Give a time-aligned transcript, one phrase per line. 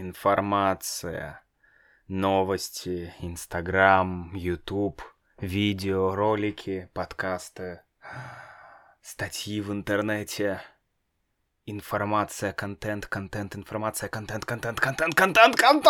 [0.00, 1.42] информация,
[2.08, 5.02] новости, Инстаграм, Ютуб,
[5.38, 7.82] видео, ролики, подкасты,
[9.02, 10.62] статьи в интернете,
[11.66, 15.88] информация, контент, контент, информация, контент, контент, контент, контент, контент!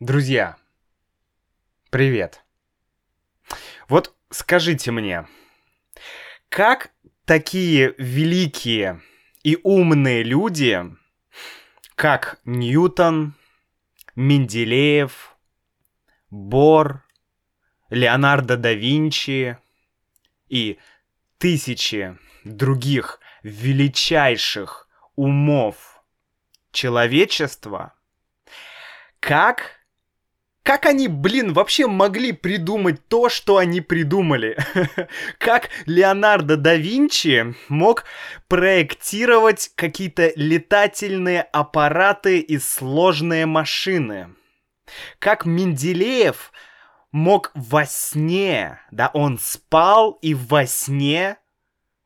[0.00, 0.56] Друзья,
[1.90, 2.44] привет.
[3.88, 5.26] Вот скажите мне,
[6.54, 6.92] как
[7.24, 9.02] такие великие
[9.42, 10.84] и умные люди,
[11.96, 13.34] как Ньютон,
[14.14, 15.36] Менделеев,
[16.30, 17.02] Бор,
[17.90, 19.58] Леонардо да Винчи
[20.48, 20.78] и
[21.38, 26.04] тысячи других величайших умов
[26.70, 27.94] человечества,
[29.18, 29.83] как
[30.64, 34.56] как они, блин, вообще могли придумать то, что они придумали?
[35.38, 38.04] как Леонардо да Винчи мог
[38.48, 44.30] проектировать какие-то летательные аппараты и сложные машины?
[45.18, 46.50] Как Менделеев
[47.12, 51.36] мог во сне, да, он спал и во сне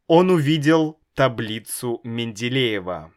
[0.08, 3.12] он увидел таблицу Менделеева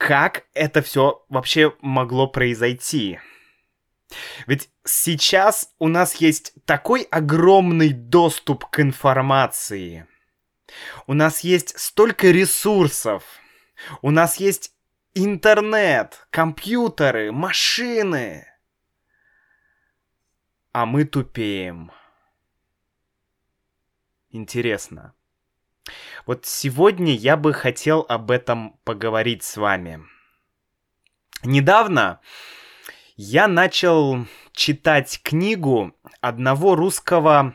[0.00, 3.20] как это все вообще могло произойти?
[4.46, 10.06] Ведь сейчас у нас есть такой огромный доступ к информации.
[11.06, 13.24] У нас есть столько ресурсов.
[14.00, 14.74] У нас есть
[15.12, 18.46] интернет, компьютеры, машины.
[20.72, 21.92] А мы тупеем.
[24.30, 25.12] Интересно.
[26.26, 30.00] Вот сегодня я бы хотел об этом поговорить с вами.
[31.42, 32.20] Недавно
[33.16, 37.54] я начал читать книгу одного русского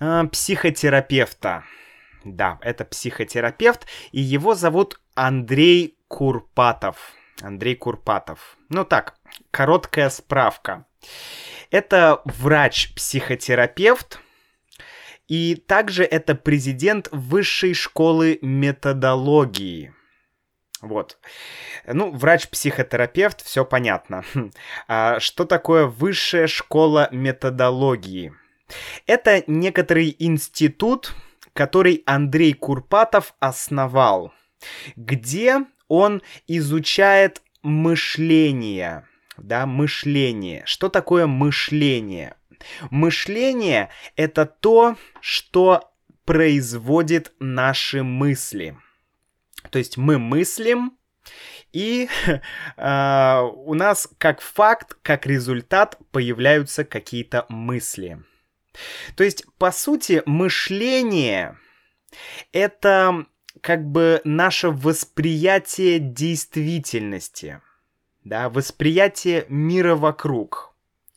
[0.00, 1.64] э, психотерапевта.
[2.24, 7.12] Да, это психотерапевт, и его зовут Андрей Курпатов.
[7.40, 8.56] Андрей Курпатов.
[8.68, 9.14] Ну так,
[9.50, 10.86] короткая справка.
[11.70, 14.20] Это врач-психотерапевт,
[15.28, 19.94] и также это президент высшей школы методологии.
[20.80, 21.18] Вот.
[21.86, 24.24] Ну, врач-психотерапевт, все понятно.
[24.86, 28.32] А что такое высшая школа методологии?
[29.06, 31.14] Это некоторый институт,
[31.52, 34.32] который Андрей Курпатов основал,
[34.96, 39.04] где он изучает мышление.
[39.36, 40.62] Да, мышление.
[40.64, 42.36] Что такое мышление?
[42.90, 45.92] Мышление— это то, что
[46.24, 48.76] производит наши мысли.
[49.70, 50.98] То есть мы мыслим,
[51.72, 52.08] и
[52.76, 58.22] э, у нас как факт, как результат появляются какие-то мысли.
[59.16, 61.58] То есть, по сути, мышление—
[62.52, 63.26] это
[63.60, 67.60] как бы наше восприятие действительности,
[68.24, 70.67] да, восприятие мира вокруг—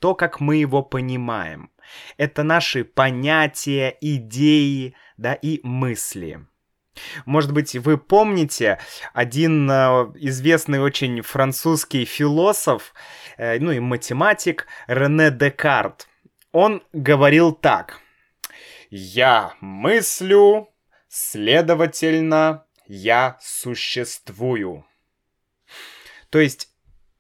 [0.02, 1.70] то, как мы его понимаем.
[2.18, 6.46] Это наши понятия, идеи, да, и мысли.
[7.26, 8.80] Может быть, вы помните
[9.14, 12.94] один э, известный очень французский философ,
[13.38, 16.08] э, ну и математик Рене Декарт.
[16.52, 18.00] Он говорил так.
[18.90, 20.68] «Я мыслю,
[21.08, 24.86] следовательно, я существую».
[26.30, 26.70] То есть,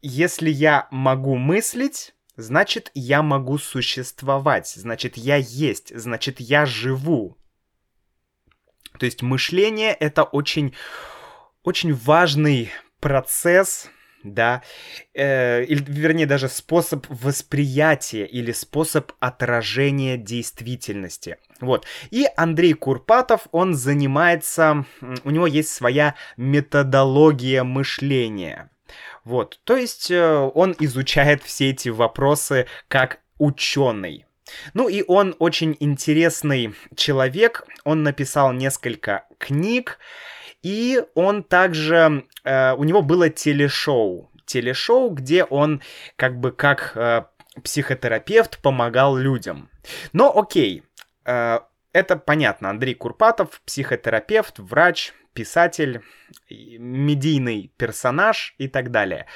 [0.01, 7.37] если я могу мыслить, значит, я могу существовать, значит, я есть, значит, я живу.
[8.99, 10.73] То есть мышление— это очень,
[11.63, 13.89] очень важный процесс,
[14.23, 14.61] да,
[15.13, 21.37] э, или, вернее, даже способ восприятия или способ отражения действительности.
[21.59, 21.85] Вот.
[22.11, 24.85] И Андрей Курпатов, он занимается,
[25.23, 28.69] у него есть своя методология мышления.
[29.23, 34.25] Вот, то есть э, он изучает все эти вопросы как ученый.
[34.73, 39.99] Ну и он очень интересный человек, он написал несколько книг,
[40.63, 45.81] и он также, э, у него было телешоу, телешоу, где он
[46.15, 47.23] как бы как э,
[47.63, 49.69] психотерапевт помогал людям.
[50.13, 50.83] Но окей,
[51.25, 51.59] э,
[51.93, 56.01] это понятно, Андрей Курпатов, психотерапевт, врач, писатель,
[56.49, 59.27] медийный персонаж и так далее.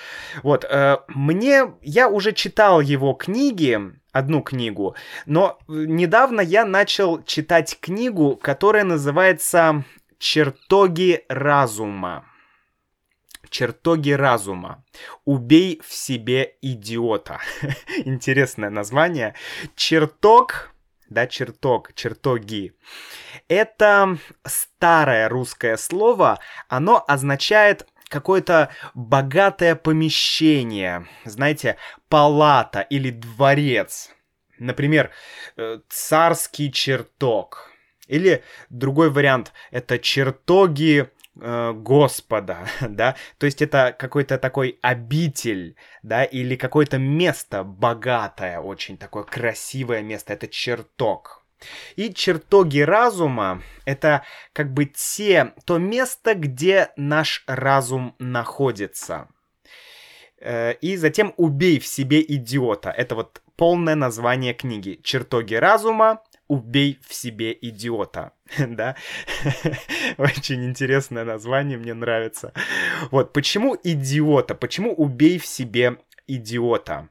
[0.44, 3.80] Вот, э, мне, я уже читал его книги,
[4.12, 4.96] одну книгу,
[5.26, 9.84] но недавно я начал читать книгу, которая называется
[10.20, 12.26] «Чертоги разума».
[13.50, 14.84] Чертоги разума.
[15.24, 17.40] Убей в себе идиота.
[18.06, 19.36] Интересное название.
[19.76, 20.75] Чертог
[21.10, 22.74] да, чертог, чертоги.
[23.48, 31.78] Это старое русское слово, оно означает какое-то богатое помещение, знаете,
[32.10, 34.12] палата или дворец.
[34.58, 35.12] Например,
[35.58, 37.70] э, царский чертог.
[38.08, 41.10] Или другой вариант— это чертоги
[41.40, 48.98] э, Господа, да, то есть это какой-то такой обитель, да, или какое-то место богатое, очень
[48.98, 51.46] такое красивое место, это чертог.
[51.96, 54.24] И чертоги разума— это
[54.54, 59.30] как бы те, то место, где наш разум находится.
[60.40, 62.92] Э, и затем «Убей в себе идиота».
[62.92, 65.00] Это вот полное название книги.
[65.04, 66.22] «Чертоги разума.
[66.48, 68.34] Убей в себе идиота».
[68.58, 68.96] да?
[70.18, 72.54] Очень интересное название, мне нравится.
[73.12, 74.56] Вот, почему идиота?
[74.56, 75.98] Почему убей в себе
[76.28, 77.10] идиота.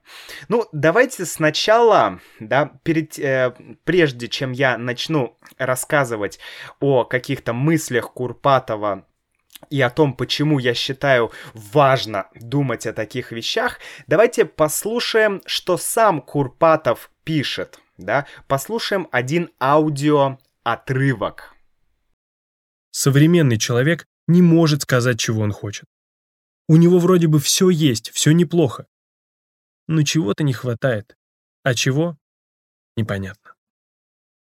[0.48, 3.54] Ну, давайте сначала, да, перед, э,
[3.84, 6.38] прежде чем я начну рассказывать
[6.80, 9.06] о каких-то мыслях Курпатова
[9.70, 16.20] и о том, почему я считаю важно думать о таких вещах, давайте послушаем, что сам
[16.20, 21.54] Курпатов пишет, да, послушаем один аудиоотрывок.
[22.90, 25.86] Современный человек не может сказать, чего он хочет.
[26.68, 28.86] У него вроде бы все есть, все неплохо
[29.86, 31.16] но чего-то не хватает.
[31.62, 32.18] А чего?
[32.96, 33.54] Непонятно.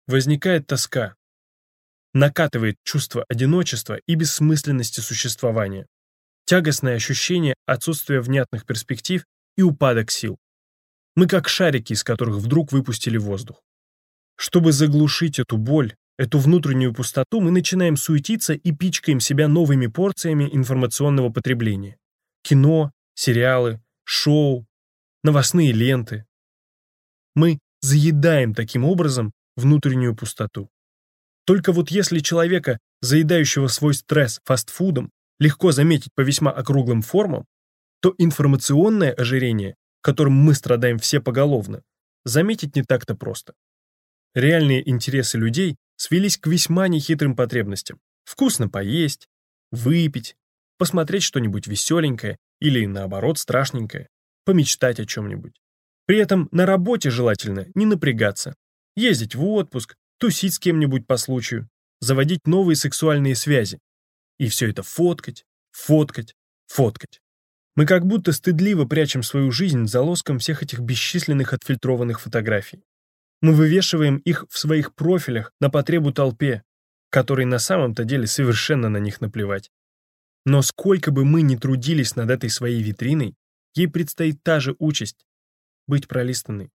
[0.07, 1.15] Возникает тоска.
[2.15, 5.87] Накатывает чувство одиночества и бессмысленности существования.
[6.47, 9.25] Тягостное ощущение отсутствия внятных перспектив
[9.57, 10.39] и упадок сил.
[11.19, 13.61] Мы как шарики, из которых вдруг выпустили воздух.
[14.37, 20.49] Чтобы заглушить эту боль, эту внутреннюю пустоту, мы начинаем суетиться и пичкаем себя новыми порциями
[20.53, 21.97] информационного потребления.
[22.43, 24.65] Кино, сериалы, шоу,
[25.25, 26.25] новостные ленты.
[27.35, 30.71] Мы заедаем таким образом внутреннюю пустоту.
[31.45, 35.11] Только вот если человека, заедающего свой стресс фастфудом,
[35.41, 37.45] легко заметить по весьма округлым формам,
[38.03, 39.75] то информационное ожирение,
[40.09, 41.83] которым мы страдаем все поголовно,
[42.25, 43.53] заметить не так-то просто.
[44.35, 48.01] Реальные интересы людей свелись к весьма нехитрым потребностям.
[48.25, 49.29] Вкусно поесть,
[49.71, 50.35] выпить,
[50.79, 54.09] посмотреть что-нибудь веселенькое или, наоборот, страшненькое
[54.47, 55.61] помечтать о чем-нибудь.
[56.07, 58.55] При этом на работе желательно не напрягаться,
[58.97, 61.69] ездить в отпуск, тусить с кем-нибудь по случаю,
[62.01, 63.79] заводить новые сексуальные связи.
[64.39, 66.35] И все это фоткать, фоткать,
[66.67, 67.21] фоткать.
[67.79, 72.83] Мы как будто стыдливо прячем свою жизнь за лоском всех этих бесчисленных отфильтрованных фотографий.
[73.41, 76.65] Мы вывешиваем их в своих профилях на потребу толпе,
[77.09, 79.71] которой на самом-то деле совершенно на них наплевать.
[80.45, 83.37] Но сколько бы мы ни трудились над этой своей витриной,
[83.77, 85.25] Ей предстоит та же участь—
[85.87, 86.73] быть пролистанной.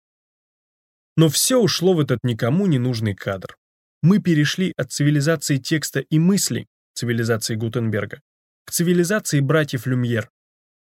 [1.17, 3.57] Но все ушло в этот никому не нужный кадр.
[4.01, 8.21] Мы перешли от цивилизации текста и мысли, цивилизации Гутенберга,
[8.63, 10.29] к цивилизации братьев Люмьер,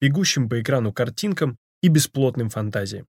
[0.02, 3.08] бегущим по экрану картинкам и бесплотным фантазиям.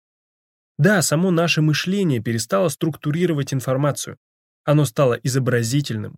[0.79, 4.17] Да, само наше мышление перестало структурировать информацию.
[4.65, 6.17] Оно стало изобразительным.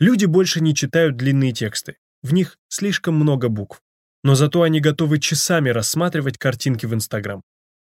[0.00, 1.96] Люди больше не читают длинные тексты.
[2.22, 3.80] В них слишком много букв
[4.22, 7.42] но зато они готовы часами рассматривать картинки в Инстаграм.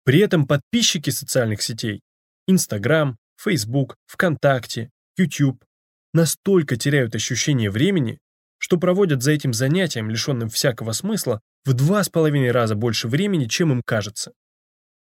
[0.05, 2.03] При этом подписчики социальных сетей
[2.47, 5.65] Инстаграм, Фейсбук, ВКонтакте, YouTube
[6.13, 8.19] настолько теряют ощущение времени,
[8.59, 13.47] что проводят за этим занятием, лишенным всякого смысла, в два с половиной раза больше времени,
[13.47, 14.33] чем им кажется.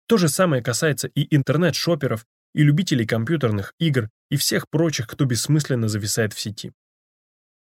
[0.07, 5.87] То же самое касается и интернет-шоперов, и любителей компьютерных игр, и всех прочих, кто бессмысленно
[5.87, 6.73] зависает в сети.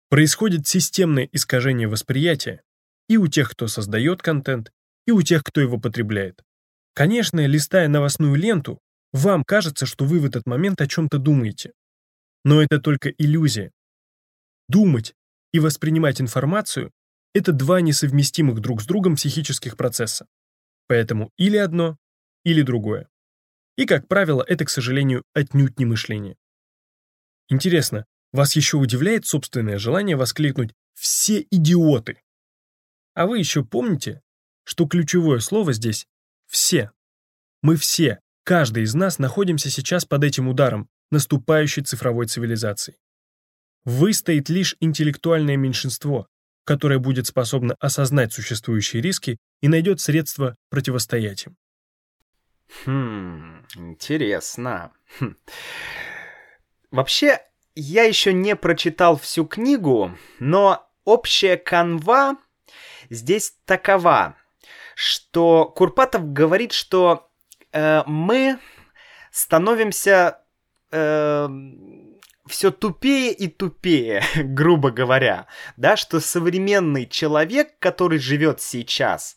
[0.09, 2.63] Происходит системное искажение восприятия,
[3.09, 4.73] и у тех, кто создает контент,
[5.07, 6.43] и у тех, кто его потребляет.
[6.95, 8.81] Конечно, листая новостную ленту,
[9.13, 11.73] вам кажется, что вы в этот момент о чем-то думаете.
[12.45, 13.73] Но это только иллюзия.
[14.69, 15.15] Думать
[15.53, 16.91] и воспринимать информацию—
[17.35, 20.27] это два несовместимых друг с другом психических процесса.
[20.87, 21.99] Поэтому или одно,
[22.45, 23.09] или другое.
[23.77, 26.37] И, как правило, это, к сожалению, отнюдь не мышление.
[27.49, 32.21] Интересно, вас еще удивляет собственное желание воскликнуть «все идиоты»,
[33.19, 34.23] а вы еще помните,
[34.63, 36.07] что ключевое слово здесь
[36.47, 36.93] «все».
[37.63, 42.97] Мы все, каждый из нас находимся сейчас под этим ударом наступающей цифровой цивилизации.
[43.85, 46.29] Выстоит лишь интеллектуальное меньшинство,
[46.69, 51.57] которое будет способно осознать существующие риски и найдет средства противостоять им.
[52.85, 54.93] Хм, интересно.
[55.19, 55.35] Хм.
[56.91, 57.41] Вообще,
[57.75, 62.37] я еще не прочитал всю книгу, но общая канва
[63.09, 64.37] здесь такова,
[64.95, 67.31] что Курпатов говорит, что
[67.73, 68.59] э, мы
[69.31, 70.45] становимся
[70.91, 71.49] э,
[72.49, 79.37] все тупее и тупее, грубо говоря, да, что современный человек, который живет сейчас,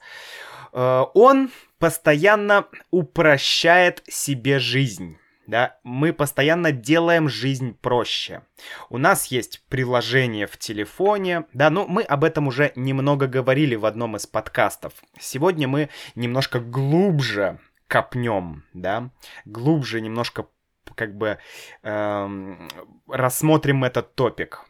[0.74, 5.18] э, он постоянно упрощает себе жизнь.
[5.48, 8.44] Да, мы постоянно делаем жизнь проще.
[8.89, 13.86] У нас есть приложение в телефоне, да, ну мы об этом уже немного говорили в
[13.86, 14.94] одном из подкастов.
[15.20, 19.10] Сегодня мы немножко глубже копнем, да,
[19.44, 20.46] глубже немножко
[20.95, 21.39] как бы
[21.83, 22.67] эм,
[23.07, 24.65] рассмотрим этот топик,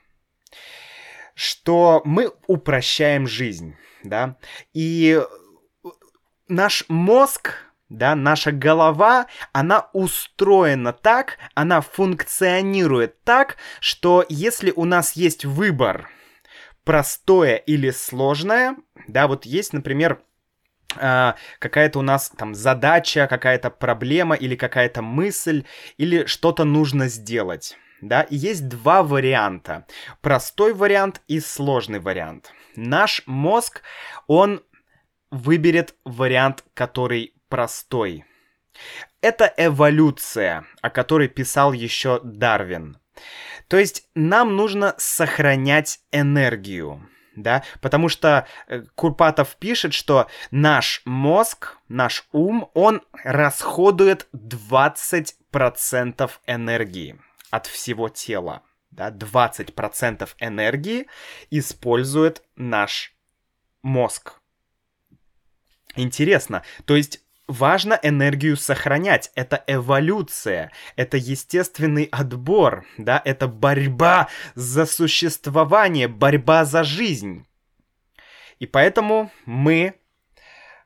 [1.34, 4.38] что мы упрощаем жизнь, да,
[4.74, 5.22] и
[6.48, 7.56] наш мозг,
[7.90, 16.10] да, наша голова, она устроена так, она функционирует так, что если у нас есть выбор
[16.84, 18.76] простое или сложное,
[19.08, 20.22] да, вот есть, например,
[20.96, 25.66] какая-то у нас там задача, какая-то проблема или какая-то мысль,
[25.98, 27.78] или что-то нужно сделать.
[28.02, 29.86] Да, и есть два варианта.
[30.22, 32.52] Простой вариант и сложный вариант.
[32.76, 33.84] Наш мозг,
[34.28, 34.64] он
[35.30, 38.26] выберет вариант, который простой.
[39.22, 42.98] Это эволюция, о которой писал еще Дарвин.
[43.68, 51.78] То есть нам нужно сохранять энергию да, потому что э, Курпатов пишет, что наш мозг,
[51.88, 57.20] наш ум, он расходует 20% энергии
[57.50, 61.08] от всего тела, да, 20% энергии
[61.50, 63.14] использует наш
[63.82, 64.34] мозг.
[65.96, 67.22] Интересно, то есть
[67.52, 69.32] важно энергию сохранять.
[69.36, 77.46] Это эволюция, это естественный отбор, да, это борьба за существование, борьба за жизнь.
[78.60, 79.96] И поэтому мы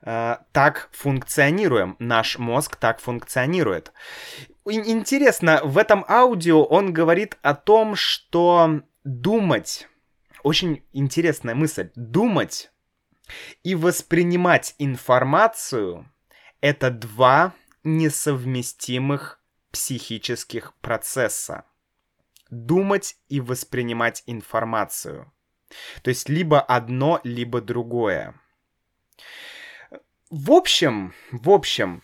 [0.02, 3.92] э, так функционируем, наш мозг так функционирует.
[4.64, 9.88] Интересно, в этом аудио он говорит о том, что думать,
[10.42, 12.70] очень интересная мысль, думать
[13.62, 16.10] и воспринимать информацию
[16.60, 21.64] это два несовместимых психических процесса.
[22.50, 25.32] Думать и воспринимать информацию.
[26.02, 28.34] То есть либо одно, либо другое.
[30.30, 32.02] В общем, в общем,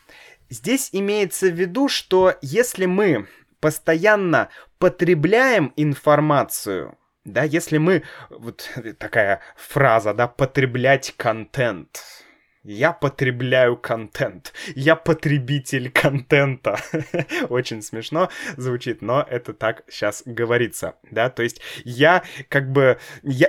[0.49, 3.29] здесь имеется в виду, что если мы
[3.61, 12.22] постоянно потребляем информацию, да, если мы, вот такая фраза, да, потреблять контент,
[12.65, 14.53] я потребляю контент.
[14.75, 16.79] Я потребитель контента.
[17.49, 21.29] Очень смешно звучит, но это так сейчас говорится, да?
[21.29, 22.99] То есть я как бы...
[23.23, 23.49] Я,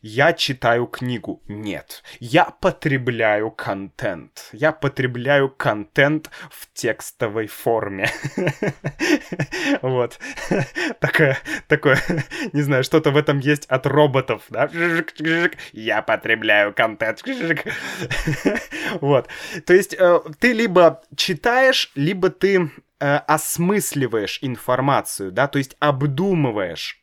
[0.00, 1.42] я читаю книгу.
[1.48, 2.02] Нет.
[2.20, 4.50] Я потребляю контент.
[4.52, 8.10] Я потребляю контент в текстовой форме.
[9.82, 10.18] Вот.
[11.00, 11.38] Такое,
[11.68, 11.98] такое,
[12.52, 14.68] не знаю, что-то в этом есть от роботов, да?
[15.72, 17.22] Я потребляю контент.
[19.00, 19.28] Вот.
[19.66, 27.02] То есть э, ты либо читаешь, либо ты э, осмысливаешь информацию, да, то есть обдумываешь.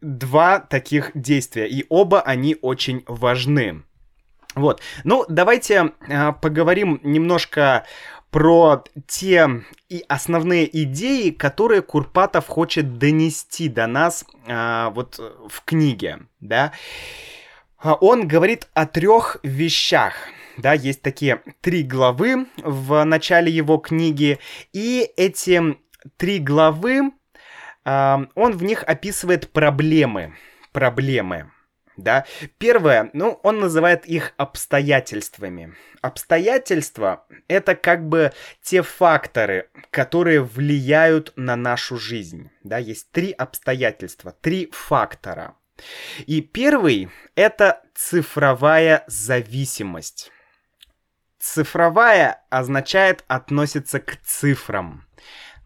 [0.00, 3.82] Два таких действия, и оба они очень важны.
[4.54, 4.80] Вот.
[5.02, 7.84] Ну, давайте э, поговорим немножко
[8.30, 9.48] про те
[9.88, 15.18] и основные идеи, которые Курпатов хочет донести до нас э, вот
[15.48, 16.72] в книге, да.
[17.92, 20.14] Он говорит о трех вещах.
[20.56, 24.38] Да, есть такие три главы в начале его книги,
[24.72, 25.76] и эти
[26.16, 27.12] три главы,
[27.84, 30.34] э, он в них описывает проблемы.
[30.72, 31.50] Проблемы.
[31.96, 32.24] Да.
[32.58, 35.74] Первое, ну, он называет их обстоятельствами.
[36.00, 42.50] Обстоятельства— это как бы те факторы, которые влияют на нашу жизнь.
[42.62, 45.54] Да, есть три обстоятельства, три фактора—
[46.26, 50.30] и первый— это цифровая зависимость.
[51.38, 55.03] Цифровая означает относится к цифрам.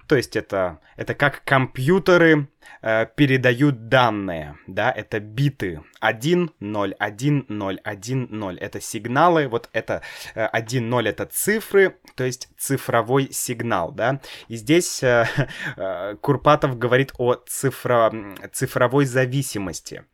[0.09, 2.49] То есть это, это как компьютеры
[2.81, 8.59] э, передают данные, да, это биты 1, 0, 1, 0, 1, 0.
[8.59, 10.01] Это сигналы, вот это
[10.35, 14.23] э, 1, 0 это цифры, то есть цифровой сигнал, да.
[14.49, 15.27] И здесь э,
[15.77, 18.11] э, Курпатов говорит о цифро,
[18.51, 20.07] цифровой зависимости.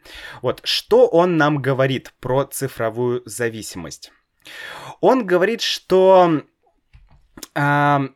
[0.42, 4.10] Вот, что он нам говорит про цифровую зависимость?
[5.00, 6.42] Он говорит, что...
[7.54, 8.08] Э,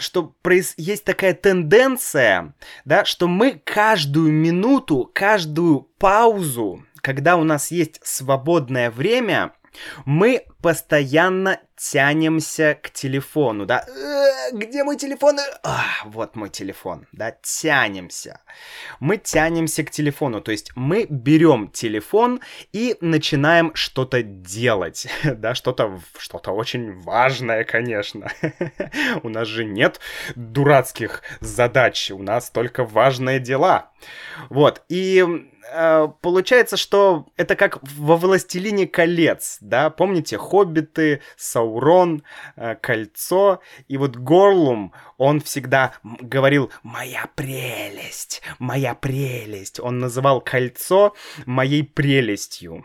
[0.00, 0.34] что
[0.76, 2.54] есть такая тенденция,
[2.84, 9.52] да, что мы каждую минуту, каждую паузу, когда у нас есть свободное время,
[10.04, 15.38] мы постоянно тянемся к телефону, да, «Э, где мой телефон?
[15.62, 18.40] А, вот мой телефон, да, тянемся.
[18.98, 22.40] Мы тянемся к телефону, то есть мы берем телефон
[22.72, 28.28] и начинаем что-то делать, да, что-то что очень важное, конечно.
[29.22, 30.00] У нас же нет
[30.36, 33.90] дурацких задач, у нас только важные дела.
[34.48, 35.24] Вот, и
[35.70, 41.20] э, получается, что это как во «Властелине колец», да, помните, хоббиты,
[41.70, 42.22] Саурон,
[42.56, 51.14] э, кольцо, и вот Горлум, он всегда говорил «моя прелесть, моя прелесть», он называл кольцо
[51.46, 52.84] моей прелестью,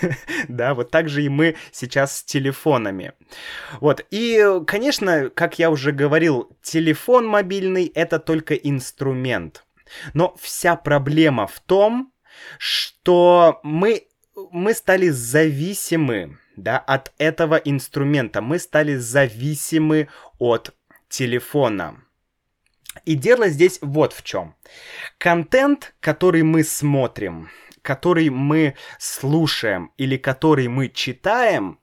[0.48, 3.12] да, вот так же и мы сейчас с телефонами.
[3.80, 9.64] Вот, и, конечно, как я уже говорил, телефон мобильный— это только инструмент—
[10.12, 12.12] но вся проблема в том,
[12.58, 14.06] что мы,
[14.50, 18.40] мы стали зависимы да, от этого инструмента.
[18.40, 20.74] Мы стали зависимы от
[21.08, 22.02] телефона.
[23.04, 24.56] И дело здесь вот в чем.
[25.18, 27.48] Контент, который мы смотрим,
[27.82, 31.78] который мы слушаем или который мы читаем,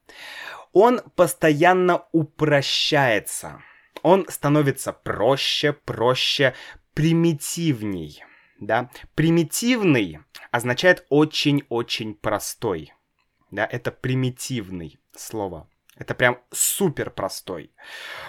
[0.74, 3.62] он постоянно упрощается.
[4.02, 6.54] Он становится проще, проще,
[6.94, 8.24] примитивней.
[8.60, 8.90] Да?
[9.16, 10.20] Примитивный
[10.52, 12.94] означает очень-очень простой.
[13.52, 15.68] Да, это примитивный слово.
[15.98, 17.72] Это прям супер простой.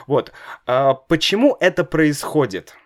[0.07, 0.33] Вот.
[0.67, 2.77] А, почему это происходит?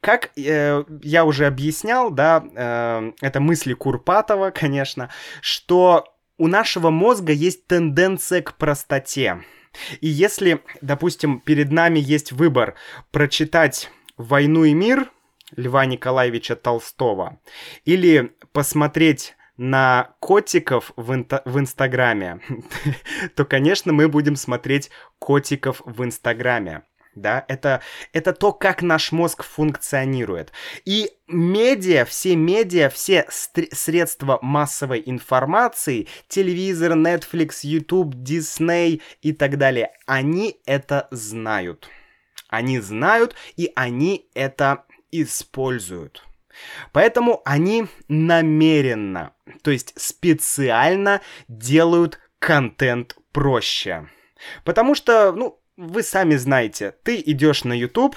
[0.00, 5.10] Как э, я уже объяснял, да, э, это мысли Курпатова, конечно,
[5.42, 6.06] что
[6.38, 9.44] у нашего мозга есть тенденция к простоте.
[10.00, 12.76] И если, допустим, перед нами есть выбор
[13.10, 15.10] прочитать «Войну и мир»,
[15.56, 17.40] Льва Николаевича Толстого.
[17.84, 22.40] Или посмотреть на котиков в, инта- в Инстаграме,
[23.36, 26.84] то, конечно, мы будем смотреть котиков в Инстаграме.
[27.14, 27.82] Да, это,
[28.14, 30.52] это то, как наш мозг функционирует.
[30.86, 39.90] И медиа, все медиа, все средства массовой информации, телевизор, Netflix, YouTube, Disney и так далее,
[40.06, 41.90] они это знают.
[42.48, 46.24] Они знают, и они это используют.
[46.92, 54.08] Поэтому они намеренно, то есть специально делают контент проще.
[54.64, 58.16] Потому что, ну, вы сами знаете, ты идешь на YouTube,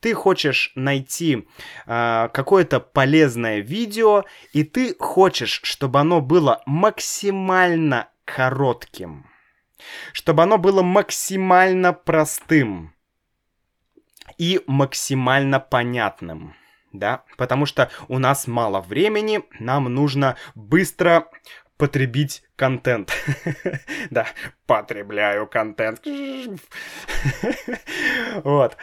[0.00, 1.48] ты хочешь найти
[1.86, 9.26] э, какое-то полезное видео, и ты хочешь, чтобы оно было максимально коротким,
[10.12, 12.94] чтобы оно было максимально простым
[14.38, 16.54] и максимально понятным.
[16.98, 21.28] Да, потому что у нас мало времени, нам нужно быстро
[21.76, 23.12] потребить контент.
[24.10, 24.26] да,
[24.66, 26.02] потребляю контент.
[28.44, 28.76] вот.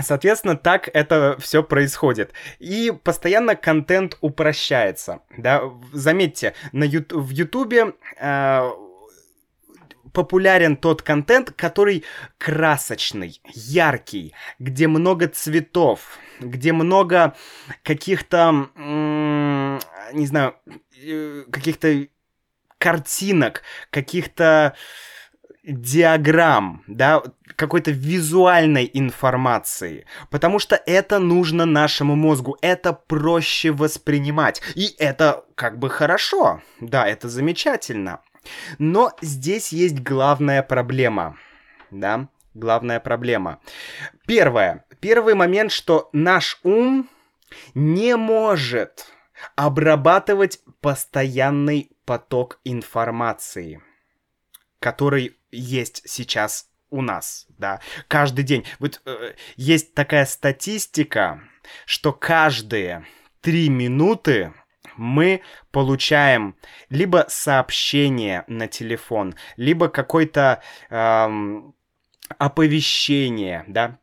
[0.00, 2.32] Соответственно, так это все происходит.
[2.58, 5.20] И постоянно контент упрощается.
[5.36, 5.62] Да?
[5.92, 8.70] Заметьте, на ю- в Ютубе э,
[10.18, 12.02] популярен тот контент, который
[12.38, 17.36] красочный, яркий, где много цветов, где много
[17.84, 20.56] каких-то, не знаю,
[21.00, 22.08] э, каких-то
[22.78, 24.74] картинок, каких-то
[25.62, 27.22] диаграмм, да,
[27.54, 35.78] какой-то визуальной информации, потому что это нужно нашему мозгу, это проще воспринимать, и это как
[35.78, 38.20] бы хорошо, да, это замечательно.
[38.78, 41.36] Но здесь есть главная проблема,
[41.90, 43.60] да, главная проблема.
[44.26, 44.84] Первое.
[45.00, 47.08] Первый момент, что наш ум
[47.74, 49.12] не может
[49.56, 53.82] обрабатывать постоянный поток информации,
[54.80, 58.66] который есть сейчас у нас, да, каждый день.
[58.78, 61.42] Вот э, есть такая статистика,
[61.86, 63.06] что каждые
[63.40, 64.52] три минуты
[64.98, 66.56] мы получаем
[66.90, 71.74] либо сообщение на телефон, либо какое-то эм,
[72.36, 73.98] оповещение, да,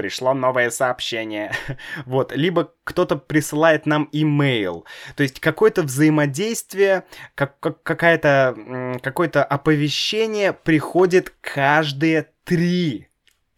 [0.00, 1.52] пришло новое сообщение.
[2.06, 4.86] вот, либо кто-то присылает нам имейл.
[5.14, 7.04] То есть какое-то взаимодействие,
[7.34, 13.09] как, какая-то, какое-то оповещение приходит каждые три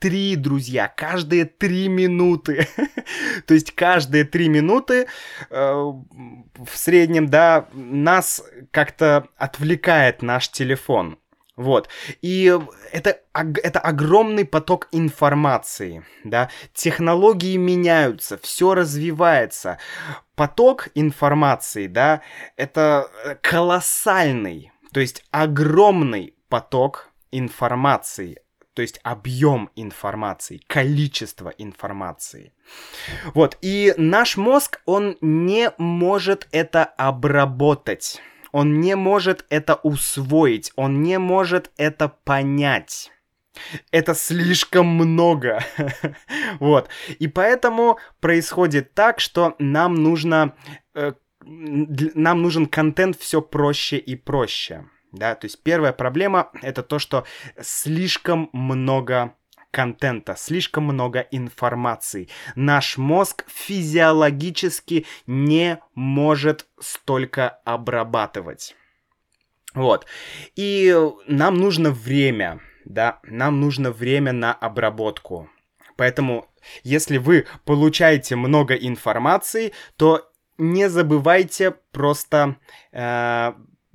[0.02, 2.66] три, друзья, каждые три минуты.
[3.46, 5.06] То есть каждые три минуты
[5.48, 11.18] э, в среднем, да, нас как-то отвлекает наш телефон.
[11.54, 11.88] Вот.
[12.20, 12.58] И
[12.90, 16.50] это, это огромный поток информации, да.
[16.74, 19.78] Технологии меняются, все развивается.
[20.34, 22.22] Поток информации, да,
[22.56, 23.08] это
[23.40, 28.38] колоссальный, то есть огромный поток информации,
[28.74, 32.52] то есть объем информации, количество информации.
[33.34, 41.02] Вот, и наш мозг, он не может это обработать, он не может это усвоить, он
[41.02, 43.10] не может это понять.
[43.90, 45.62] Это слишком много.
[46.60, 46.88] вот.
[47.18, 50.54] И поэтому происходит так, что нам нужно...
[50.94, 51.12] Э,
[51.44, 54.84] нам нужен контент все проще и проще.
[55.12, 57.24] Да, то есть первая проблема это то, что
[57.60, 59.34] слишком много
[59.70, 62.28] контента, слишком много информации.
[62.54, 68.74] Наш мозг физиологически не может столько обрабатывать.
[69.74, 70.06] Вот.
[70.54, 70.94] И
[71.26, 75.48] нам нужно время, да, нам нужно время на обработку.
[75.96, 76.46] Поэтому,
[76.84, 82.56] если вы получаете много информации, то не забывайте просто
[82.92, 83.52] э,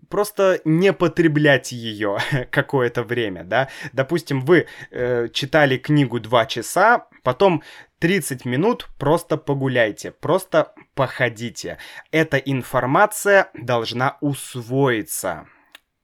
[0.09, 2.17] просто не потреблять ее
[2.51, 3.69] какое-то время, да.
[3.93, 7.63] Допустим, вы э, читали книгу 2 часа, потом
[7.99, 11.77] 30 минут просто погуляйте, просто походите.
[12.11, 15.47] Эта информация должна усвоиться.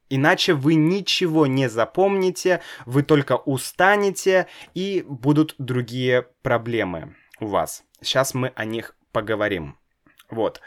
[0.09, 7.83] Иначе вы ничего не запомните, вы только устанете и будут другие проблемы у вас.
[8.01, 9.77] Сейчас мы о них поговорим.
[10.33, 10.61] Вот.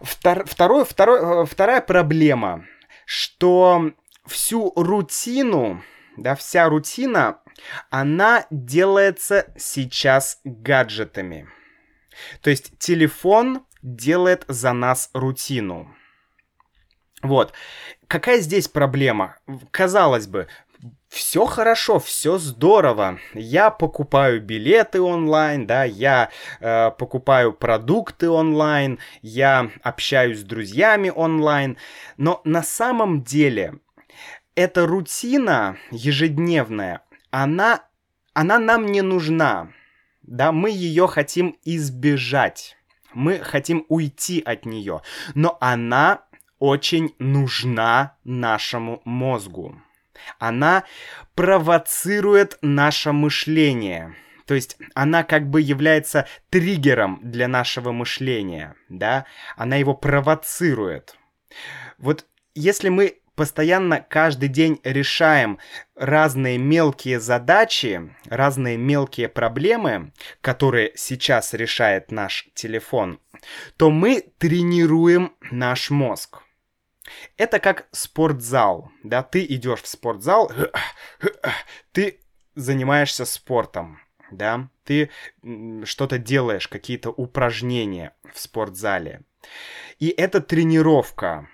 [0.00, 2.64] Втор, второй, второй, э, вторая проблема,
[3.04, 3.92] что
[4.26, 5.82] всю рутину,
[6.16, 7.40] да, вся рутина,
[7.90, 11.48] она делается сейчас гаджетами.
[12.40, 15.94] То есть телефон делает за нас рутину.
[17.22, 17.52] Вот.
[18.08, 19.36] Какая здесь проблема?
[19.70, 20.48] Казалось бы,
[21.08, 23.18] все хорошо, все здорово.
[23.32, 31.78] Я покупаю билеты онлайн, да, я э, покупаю продукты онлайн, я общаюсь с друзьями онлайн.
[32.16, 33.78] Но на самом деле
[34.54, 37.84] эта рутина ежедневная, она,
[38.34, 39.70] она нам не нужна.
[40.22, 42.76] Да, мы ее хотим избежать.
[43.14, 45.00] Мы хотим уйти от нее.
[45.34, 46.24] Но она
[46.58, 49.80] очень нужна нашему мозгу
[50.38, 50.84] она
[51.34, 54.14] провоцирует наше мышление.
[54.46, 59.26] То есть она как бы является триггером для нашего мышления, да?
[59.56, 61.16] Она его провоцирует.
[61.98, 65.58] Вот если мы постоянно каждый день решаем
[65.94, 73.20] разные мелкие задачи, разные мелкие проблемы, которые сейчас решает наш телефон,
[73.76, 76.42] то мы тренируем наш мозг.
[77.36, 80.50] Это как спортзал, да, ты идешь в спортзал,
[81.92, 82.20] ты
[82.54, 85.10] занимаешься спортом, да, ты
[85.84, 89.22] что-то делаешь, какие-то упражнения в спортзале.
[89.98, 91.48] И это тренировка.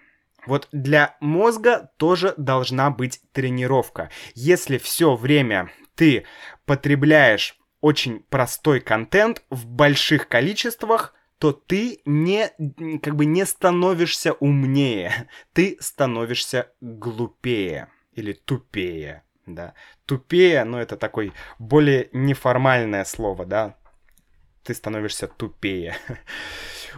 [0.47, 4.11] Вот для мозга тоже должна быть тренировка.
[4.35, 6.27] Если все время ты
[6.65, 12.53] потребляешь очень простой контент в больших количествах, то ты не,
[13.03, 19.75] как бы не становишься умнее, ты становишься глупее или тупее, да.
[20.07, 23.77] Тупее, ну это такой более неформальное слово, да.
[24.63, 25.97] Ты становишься тупее.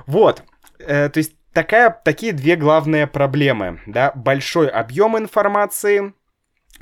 [0.07, 0.43] Вот,
[0.79, 4.13] э, то есть такая, такие две главные проблемы, да.
[4.15, 6.13] Большой объем информации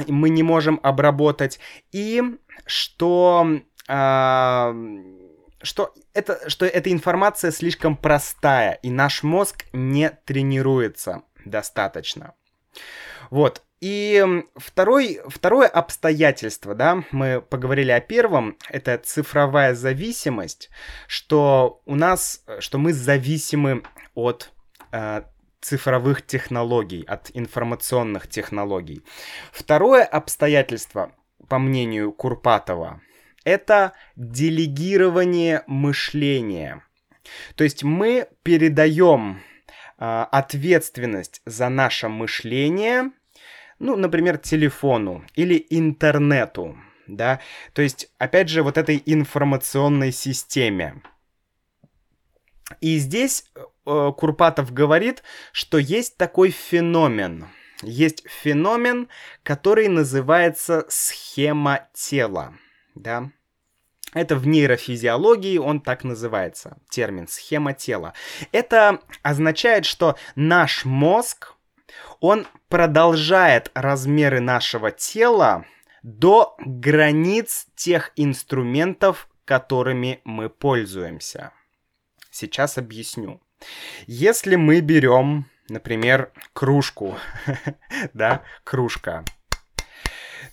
[0.09, 1.61] мы не можем обработать,
[1.93, 2.25] и
[2.67, 3.61] что...
[3.87, 4.75] Э,
[5.63, 12.35] что, это, что эта информация слишком простая, и наш мозг не тренируется достаточно.
[13.31, 13.63] Вот.
[13.81, 20.71] И второй, второе обстоятельство, да, мы поговорили о первом, это цифровая зависимость,
[21.09, 23.83] что у нас, что мы зависимы
[24.15, 24.53] от
[24.93, 25.23] э,
[25.61, 29.03] цифровых технологий, от информационных технологий.
[29.51, 31.13] Второе обстоятельство,
[31.49, 33.01] по мнению Курпатова,
[33.45, 36.85] это делегирование мышления.
[37.55, 39.43] То есть мы передаем
[39.99, 43.11] э, ответственность за наше мышление,
[43.79, 46.77] ну, например, телефону или интернету,
[47.07, 47.41] да,
[47.73, 51.03] то есть, опять же, вот этой информационной системе.
[52.81, 57.49] И здесь э, Курпатов говорит, что есть такой феномен.
[57.83, 59.09] Есть феномен,
[59.43, 62.55] который называется схема тела
[62.95, 63.31] да.
[64.15, 68.13] Это в нейрофизиологии он так называется, термин схема тела.
[68.53, 71.55] Это означает, что наш мозг,
[72.21, 75.65] он продолжает размеры нашего тела
[76.03, 81.53] до границ тех инструментов, которыми мы пользуемся.
[82.31, 83.41] Сейчас объясню.
[84.07, 87.17] Если мы берем, например, кружку,
[88.15, 89.25] да, кружка,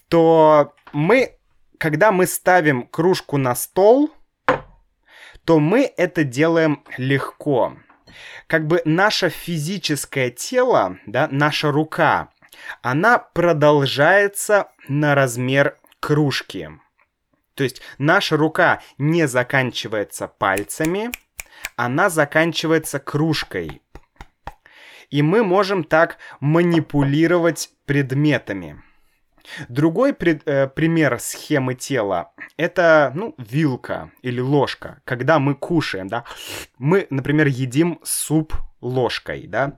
[0.08, 1.39] то мы,
[1.80, 4.12] когда мы ставим кружку на стол,
[5.46, 7.78] то мы это делаем легко.
[8.48, 12.30] Как бы наше физическое тело, да, наша рука,
[12.82, 16.70] она продолжается на размер кружки.
[17.56, 21.12] То есть наша рука не заканчивается пальцами,
[21.76, 23.82] она заканчивается кружкой.
[25.10, 28.82] И мы можем так манипулировать предметами.
[29.68, 35.02] Другой пред, э, пример схемы тела– это, ну, вилка или ложка.
[35.06, 36.26] Когда мы кушаем, да,
[36.78, 39.78] мы, например, едим суп ложкой, да,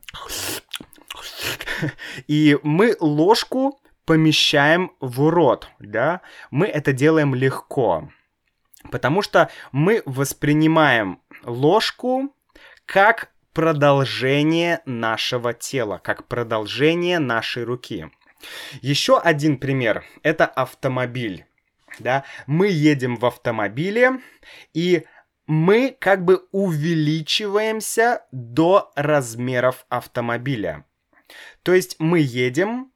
[2.27, 8.09] и мы ложку помещаем в рот, да, мы это делаем легко,
[8.91, 12.35] потому что мы воспринимаем ложку
[12.85, 18.09] как продолжение нашего тела, как продолжение нашей руки.
[18.81, 21.45] Еще один пример– это автомобиль.
[21.99, 22.23] Да?
[22.47, 24.19] Мы едем в автомобиле,
[24.73, 25.03] и
[25.47, 30.85] мы как бы увеличиваемся до размеров автомобиля.
[31.63, 32.91] То есть мы едем,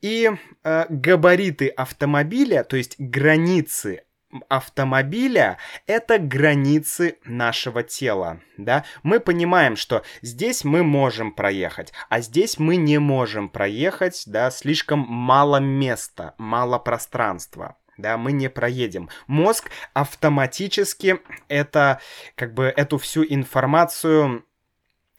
[0.00, 0.30] и
[0.62, 4.04] э, габариты автомобиля, то есть границы
[4.48, 8.84] автомобиля— это границы нашего тела, да?
[9.02, 15.00] Мы понимаем, что здесь мы можем проехать, а здесь мы не можем проехать, да, слишком
[15.00, 17.76] мало места, мало пространства.
[17.96, 19.10] Да, мы не проедем.
[19.26, 22.00] Мозг автоматически это,
[22.36, 24.44] как бы, эту всю информацию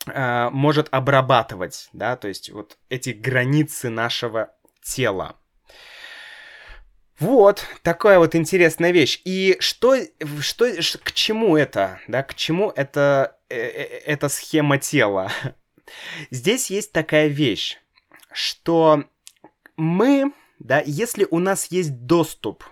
[0.08, 5.36] э, может обрабатывать, да, то есть вот эти границы нашего тела.
[7.19, 9.21] Вот, такая вот интересная вещь.
[9.25, 9.97] И что,
[10.39, 10.71] что,
[11.03, 15.32] к чему это, да, к чему это, э, э, эта схема тела?
[16.32, 17.77] Здесь есть такая вещь,
[18.32, 19.03] что
[19.75, 22.63] мы, да, если у нас есть доступ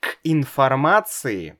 [0.00, 1.58] к информации,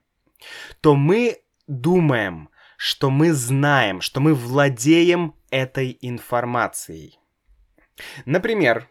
[0.81, 7.19] то мы думаем, что мы знаем, что мы владеем этой информацией.
[8.25, 8.89] Например,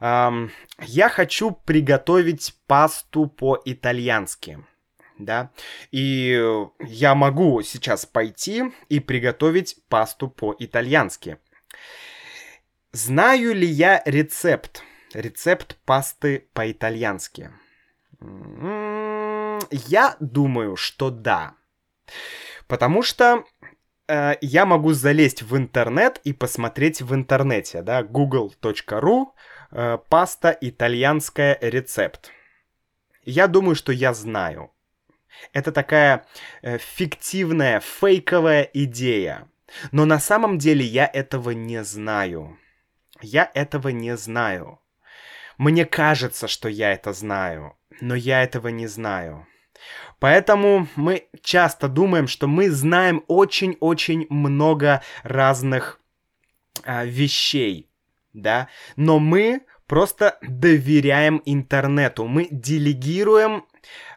[0.00, 4.64] эм, я хочу приготовить пасту по-итальянски.
[5.16, 5.52] Да,
[5.92, 6.44] и
[6.80, 11.38] я могу сейчас пойти и приготовить пасту по-итальянски.
[12.90, 14.82] Знаю ли я рецепт?
[15.12, 17.50] Рецепт пасты по-итальянски.
[19.70, 21.54] Я думаю, что да.
[22.66, 23.44] Потому что
[24.08, 29.26] э, я могу залезть в интернет и посмотреть в интернете, да, google.ru
[30.08, 32.30] паста итальянская рецепт.
[33.24, 34.70] Я думаю, что я знаю.
[35.52, 36.26] Это такая
[36.62, 39.48] э, фиктивная, фейковая идея.
[39.92, 42.58] Но на самом деле я этого не знаю.
[43.20, 44.80] Я этого не знаю.
[45.58, 49.46] Мне кажется, что я это знаю, но я этого не знаю.
[50.18, 56.00] Поэтому мы часто думаем, что мы знаем очень-очень много разных
[56.82, 57.88] а, вещей
[58.34, 63.64] да, но мы просто доверяем интернету, мы делегируем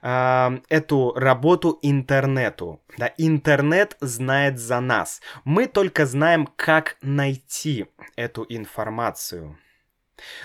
[0.02, 8.46] э, эту работу интернету, да, интернет знает за нас, мы только знаем, как найти эту
[8.50, 9.58] информацию.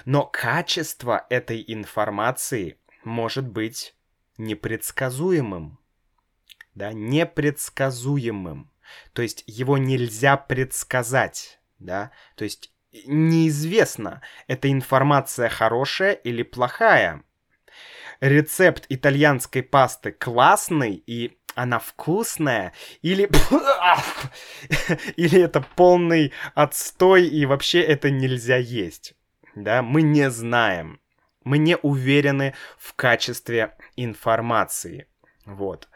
[0.05, 3.95] Но качество этой информации может быть
[4.37, 5.79] непредсказуемым,
[6.75, 8.71] да, непредсказуемым.
[9.15, 12.72] То есть его нельзя предсказать, да, то есть
[13.07, 17.23] неизвестно, эта информация хорошая или плохая.
[18.21, 23.29] Рецепт итальянской пасты классный и она вкусная, или...
[25.17, 29.15] или это полный отстой, и вообще это нельзя есть.
[29.55, 31.01] Да, мы не знаем.
[31.45, 35.09] Мы не уверены в качестве информации.
[35.45, 35.89] Вот.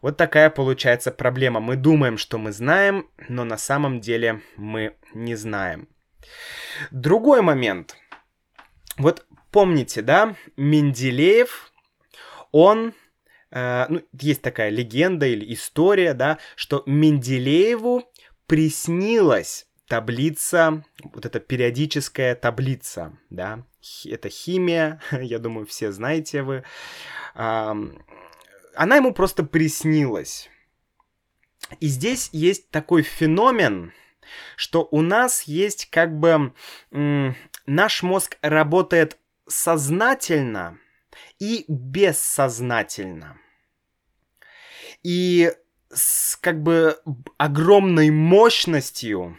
[0.00, 1.60] Вот такая получается проблема.
[1.60, 5.88] Мы думаем, что мы знаем, но на самом деле мы не знаем.
[6.90, 7.96] Другой момент.
[8.96, 11.72] Вот помните, да, Менделеев,
[12.52, 12.94] он
[13.50, 18.04] э, ну, есть такая легенда или история, да, что Менделееву
[18.46, 23.64] приснилась таблица, вот эта периодическая таблица, да,
[24.06, 26.64] это химия, я думаю, все знаете вы.
[27.34, 30.50] Она ему просто приснилась.
[31.80, 33.92] И здесь есть такой феномен,
[34.56, 36.54] что у нас есть как бы
[37.66, 40.78] наш мозг работает сознательно
[41.38, 43.38] и бессознательно.
[45.02, 45.52] И
[45.90, 46.98] с как бы
[47.38, 49.38] огромной мощностью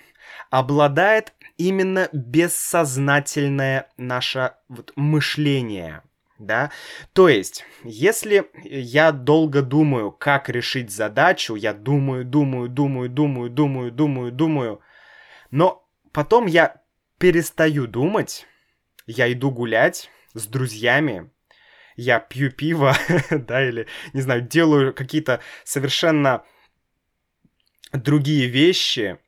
[0.50, 6.04] обладает именно бессознательное наше вот, мышление.
[6.39, 6.71] Да.
[7.13, 13.91] То есть, если я долго думаю, как решить задачу, я думаю, думаю, думаю, думаю, думаю,
[13.91, 14.82] думаю, думаю,
[15.52, 16.82] но потом я
[17.17, 18.45] перестаю думать,
[19.08, 21.32] я иду гулять с друзьями,
[21.95, 22.95] я пью пиво,
[23.30, 26.43] да, или, не знаю, делаю какие-то совершенно
[27.93, 29.19] другие вещи,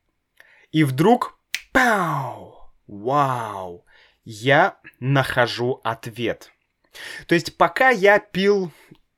[0.72, 1.38] и вдруг,
[1.72, 3.86] пау, вау,
[4.24, 6.52] я нахожу ответ.
[7.26, 8.72] То есть пока я пил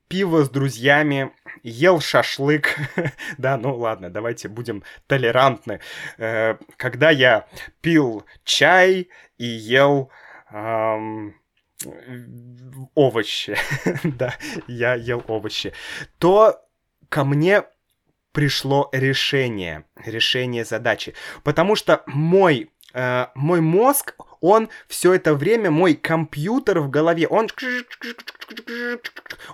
[0.09, 2.77] пиво с друзьями, ел шашлык,
[3.39, 5.81] да, ну ладно, давайте будем толерантны.
[6.19, 7.47] Э, когда я
[7.81, 10.11] пил чай и ел
[12.95, 13.57] овощи,
[14.05, 14.35] да,
[14.67, 15.73] я ел овощи,
[16.19, 16.61] то
[17.09, 17.63] ко мне
[18.33, 21.15] пришло решение, решение задачи.
[21.43, 27.49] Потому что мой, э, мой мозг, он все это время, мой компьютер в голове, он,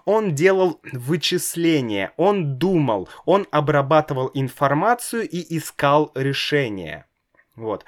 [0.04, 7.06] он делал вычисления, он думал, он обрабатывал информацию и искал решение.
[7.54, 7.84] Вот.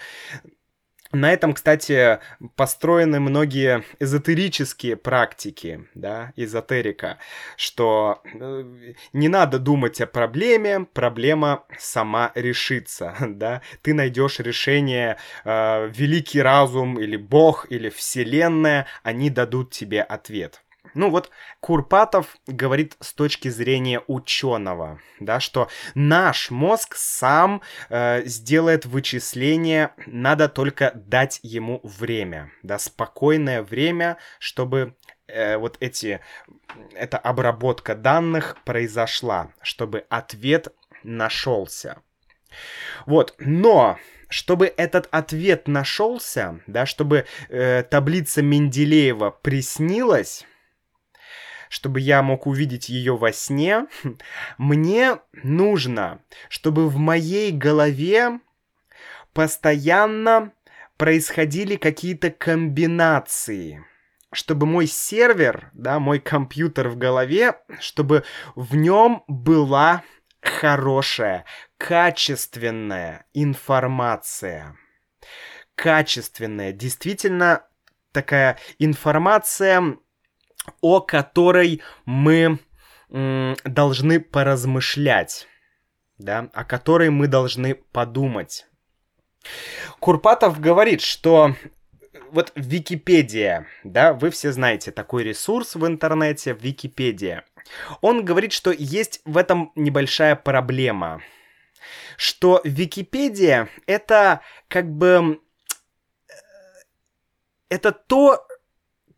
[1.19, 2.21] На этом, кстати,
[2.55, 7.19] построены многие эзотерические практики, да, эзотерика,
[7.57, 15.91] что э, не надо думать о проблеме, проблема сама решится, да, ты найдешь решение, э,
[15.93, 20.63] великий разум или Бог или Вселенная, они дадут тебе ответ.
[20.95, 28.87] Ну вот Курпатов говорит с точки зрения ученого, да, что наш мозг сам э, сделает
[28.87, 34.95] вычисление, надо только дать ему время, да, спокойное время, чтобы
[35.27, 36.21] э, вот эти,
[36.95, 40.69] эта обработка данных произошла, чтобы ответ
[41.03, 42.03] нашелся.
[43.07, 43.99] Вот, но
[44.29, 50.45] чтобы этот ответ нашелся, да, чтобы э, таблица Менделеева приснилась,
[51.69, 53.87] чтобы я мог увидеть ее во сне,
[54.59, 58.41] мне нужно, чтобы в моей голове
[59.33, 60.53] постоянно
[60.97, 63.85] происходили какие-то комбинации,
[64.33, 68.25] чтобы мой сервер, да, мой компьютер в голове, чтобы
[68.57, 70.03] в нем была
[70.41, 71.45] хорошая,
[71.77, 74.77] качественная информация.
[75.77, 77.65] Качественная, действительно
[78.13, 79.99] такая информация,
[80.81, 82.59] о которой мы
[83.09, 85.47] должны поразмышлять,
[86.19, 88.67] да, о которой мы должны подумать.
[90.01, 91.55] Курпатов говорит, что
[92.31, 97.45] вот Википедия, да, вы все знаете такой ресурс в интернете, Википедия.
[98.01, 101.23] Он говорит, что есть в этом небольшая проблема,
[102.17, 105.41] что Википедия это как бы
[106.29, 106.33] э,
[107.69, 108.47] это то,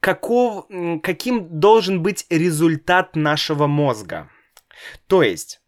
[0.01, 0.67] каков,
[1.03, 4.31] каким должен быть результат нашего мозга.
[5.07, 5.61] То есть,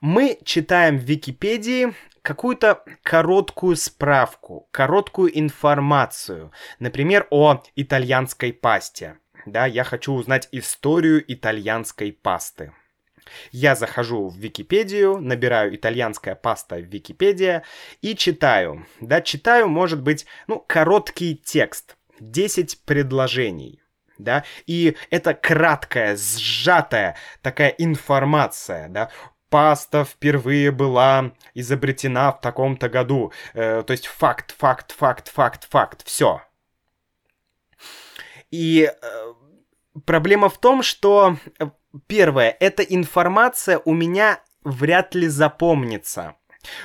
[0.00, 9.18] мы читаем в Википедии какую-то короткую справку, короткую информацию, например, о итальянской пасте.
[9.46, 12.72] Да, я хочу узнать историю итальянской пасты.
[13.52, 17.64] Я захожу в Википедию, набираю итальянская паста в Википедия
[18.02, 18.86] и читаю.
[19.00, 23.82] Да, читаю, может быть, ну, короткий текст, 10 предложений
[24.20, 29.10] да, и это краткая, сжатая такая информация, да,
[29.48, 33.32] паста впервые была изобретена в таком-то году.
[33.52, 36.42] Э, то есть факт, факт, факт, факт, факт, все.
[38.50, 39.34] И э,
[40.06, 41.66] проблема в том, что э,
[42.06, 46.36] первое, эта информация у меня вряд ли запомнится.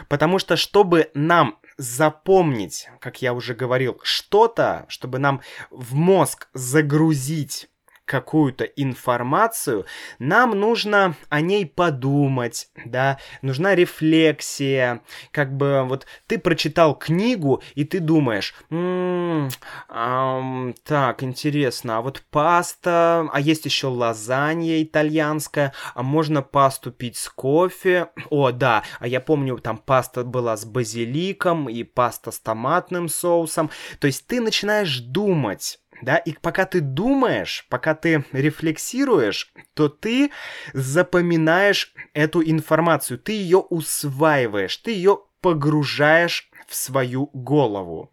[0.07, 7.69] Потому что, чтобы нам запомнить, как я уже говорил, что-то, чтобы нам в мозг загрузить
[8.05, 9.85] какую-то информацию,
[10.19, 17.83] нам нужно о ней подумать, да, нужна рефлексия, как бы вот ты прочитал книгу и
[17.83, 19.49] ты думаешь, м-м,
[19.89, 27.17] эм, так, интересно, а вот паста, а есть еще лазанья итальянская, а можно пасту пить
[27.17, 32.39] с кофе, о, да, а я помню, там паста была с базиликом и паста с
[32.39, 39.53] томатным соусом, то есть ты начинаешь думать, да, и пока ты думаешь, пока ты рефлексируешь,
[39.73, 40.31] то ты
[40.73, 48.11] запоминаешь эту информацию, ты ее усваиваешь, ты ее погружаешь в свою голову.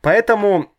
[0.00, 0.74] Поэтому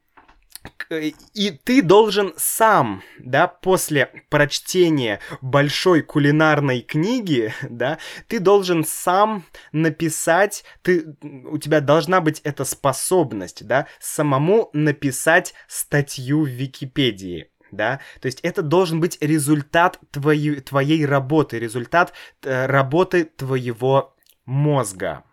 [0.89, 7.97] и ты должен сам, да, после прочтения большой кулинарной книги, да,
[8.27, 16.43] ты должен сам написать, ты, у тебя должна быть эта способность, да, самому написать статью
[16.43, 17.49] в Википедии.
[17.71, 25.23] да, то есть это должен быть результат твоей, твоей работы, результат э, работы твоего мозга.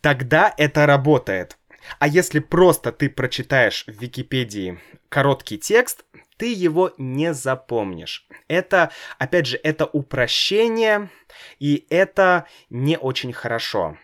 [0.00, 1.57] Тогда это работает.
[1.98, 6.04] А если просто ты прочитаешь в Википедии короткий текст,
[6.36, 8.26] ты его не запомнишь.
[8.46, 11.10] Это, опять же, это упрощение,
[11.58, 13.96] и это не очень хорошо.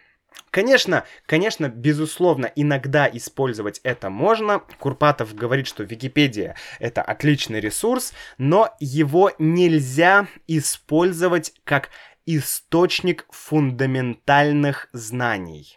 [0.51, 4.61] Конечно, конечно, безусловно, иногда использовать это можно.
[4.79, 11.91] Курпатов говорит, что Википедия это отличный ресурс, но его нельзя использовать как
[12.27, 15.77] источник фундаментальных знаний.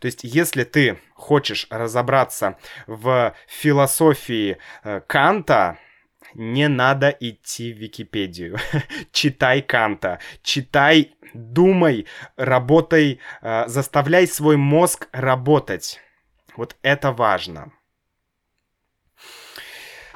[0.00, 5.78] То есть, если ты хочешь разобраться в философии э, Канта,
[6.34, 8.58] не надо идти в Википедию.
[9.12, 12.06] читай Канта, читай, думай,
[12.36, 16.00] работай, э, заставляй свой мозг работать.
[16.56, 17.72] Вот это важно.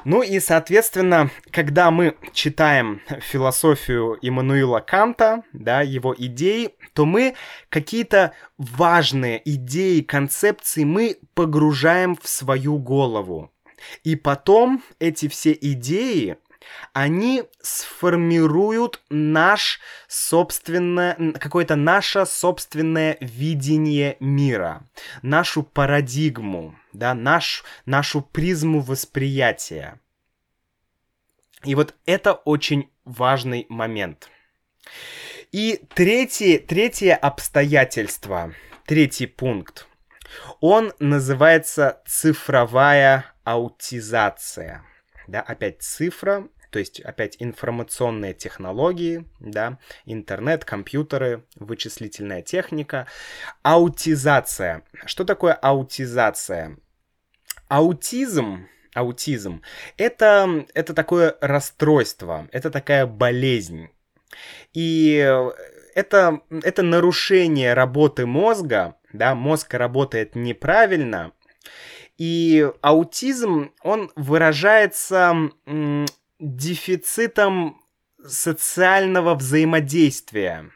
[0.05, 7.35] Ну и, соответственно, когда мы читаем философию Иммануила Канта, да, его идеи, то мы
[7.69, 13.53] какие-то важные идеи, концепции мы погружаем в свою голову.
[14.03, 16.37] И потом эти все идеи,
[16.93, 24.89] они сформируют наш собственное, какое-то наше собственное видение мира,
[25.21, 30.01] нашу парадигму, да, наш, нашу призму восприятия.
[31.63, 34.31] И вот это очень важный момент.
[35.51, 38.53] И третье, третье обстоятельство,
[38.85, 39.87] третий пункт,
[40.59, 44.83] он называется цифровая аутизация.
[45.27, 53.07] Да, опять цифра, то есть опять информационные технологии, да, интернет, компьютеры, вычислительная техника.
[53.61, 54.83] Аутизация.
[55.05, 56.77] Что такое аутизация?
[57.69, 59.61] Аутизм, аутизм,
[59.97, 63.89] это, это такое расстройство, это такая болезнь.
[64.73, 65.15] И
[65.95, 71.31] это, это нарушение работы мозга, да, мозг работает неправильно,
[72.17, 75.51] и аутизм, он выражается
[76.39, 77.81] дефицитом
[78.25, 80.71] социального взаимодействия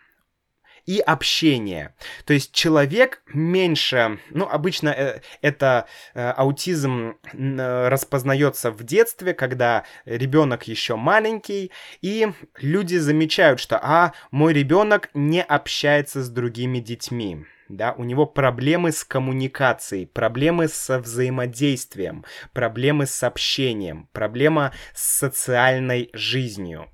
[0.86, 1.96] и общения.
[2.26, 9.86] То есть человек меньше, ну, обычно э, это э, аутизм э, распознается в детстве, когда
[10.06, 11.72] ребенок еще маленький,
[12.02, 18.26] и люди замечают, что, а, мой ребенок не общается с другими детьми да, у него
[18.26, 26.90] проблемы с коммуникацией, проблемы со взаимодействием, проблемы с общением, проблема с социальной жизнью.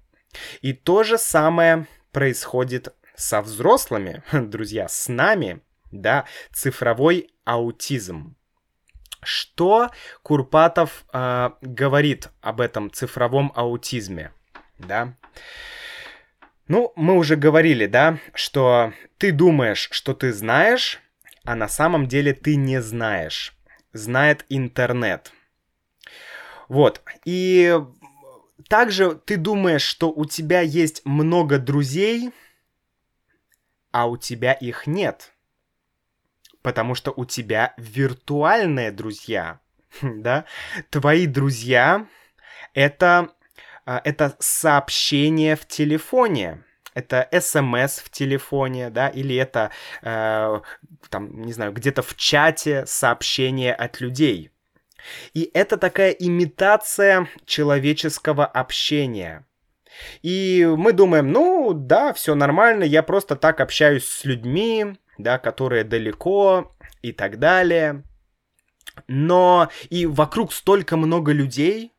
[0.61, 5.61] И то же самое происходит со взрослыми, друзья, с нами,
[5.91, 8.37] да, цифровой аутизм.
[9.23, 9.89] Что
[10.21, 14.31] Курпатов э, говорит об этом цифровом аутизме,
[14.77, 15.15] да?
[16.67, 21.01] Ну, мы уже говорили, да, что ты думаешь, что ты знаешь,
[21.43, 23.55] а на самом деле ты не знаешь.
[23.93, 25.31] Знает интернет.
[26.67, 27.01] Вот.
[27.25, 27.79] И
[28.69, 32.31] также ты думаешь, что у тебя есть много друзей,
[33.97, 35.33] а у тебя их нет.
[36.61, 39.59] Потому что у тебя виртуальные друзья.
[40.01, 40.45] Да?
[40.91, 42.05] Твои друзья
[42.75, 43.31] это
[43.87, 46.63] а, это сообщение в телефоне.
[46.93, 49.71] Это смс в телефоне, да, или это,
[50.01, 50.61] э,
[51.09, 54.51] там, не знаю, где-то в чате сообщение от людей.
[55.33, 59.45] И это такая имитация человеческого общения.
[60.21, 65.83] И мы думаем, ну да, все нормально, я просто так общаюсь с людьми, да, которые
[65.83, 68.03] далеко и так далее.
[69.07, 71.93] Но и вокруг столько много людей,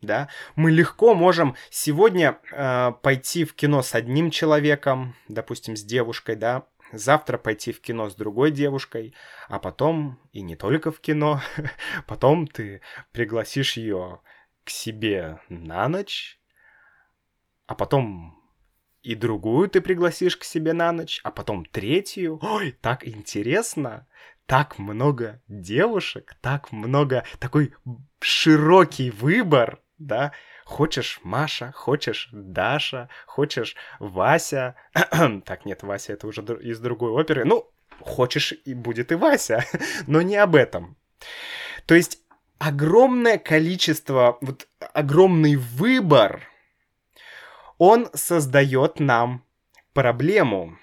[0.00, 6.36] да, мы легко можем сегодня э, пойти в кино с одним человеком, допустим, с девушкой,
[6.36, 9.14] да, завтра пойти в кино с другой девушкой,
[9.48, 11.40] а потом и не только в кино,
[12.06, 12.80] потом ты
[13.12, 14.20] пригласишь ее
[14.64, 16.40] к себе на ночь,
[17.66, 18.34] а потом
[19.02, 22.38] и другую ты пригласишь к себе на ночь, а потом третью.
[22.42, 24.06] Ой, так интересно!
[24.46, 27.74] Так много девушек, так много, такой
[28.20, 30.32] широкий выбор да,
[30.64, 34.76] хочешь Маша, хочешь Даша, хочешь Вася.
[35.44, 37.44] так, нет, Вася это уже из другой оперы.
[37.44, 39.64] Ну, хочешь и будет и Вася,
[40.06, 40.96] но не об этом.
[41.86, 42.20] То есть
[42.58, 46.42] огромное количество, вот огромный выбор,
[47.78, 49.44] он создает нам
[49.92, 50.78] проблему.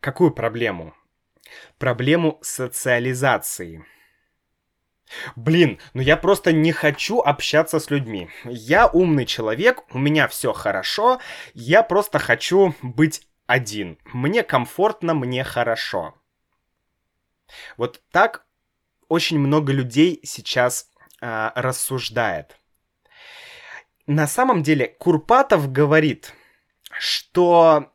[0.00, 0.94] Какую проблему?
[1.78, 3.84] Проблему социализации.
[5.36, 8.28] Блин, ну я просто не хочу общаться с людьми.
[8.44, 11.20] Я умный человек, у меня все хорошо,
[11.54, 13.98] я просто хочу быть один.
[14.06, 16.14] Мне комфортно, мне хорошо.
[17.76, 18.44] Вот так
[19.08, 22.58] очень много людей сейчас э, рассуждает.
[24.06, 26.32] На самом деле Курпатов говорит,
[26.98, 27.92] что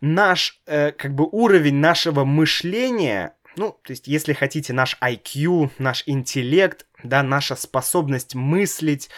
[0.00, 6.04] наш э, как бы уровень нашего мышления ну, то есть, если хотите, наш IQ, наш
[6.06, 9.10] интеллект, да, наша способность мыслить,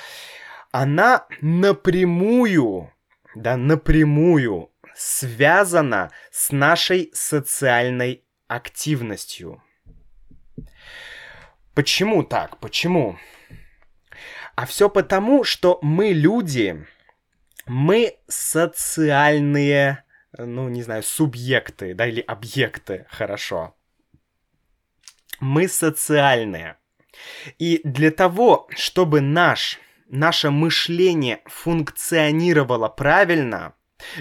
[0.72, 2.92] она напрямую,
[3.34, 9.62] да, напрямую связана с нашей социальной активностью.
[11.74, 12.58] Почему так?
[12.58, 13.18] Почему?
[14.56, 16.86] А все потому, что мы люди,
[17.66, 20.04] мы социальные,
[20.36, 23.74] ну, не знаю, субъекты, да, или объекты, хорошо
[25.40, 26.76] мы социальные.
[27.58, 29.78] И для того, чтобы наш,
[30.08, 33.74] наше мышление функционировало правильно,